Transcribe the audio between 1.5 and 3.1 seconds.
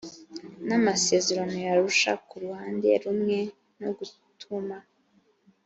y arusha ku ruhande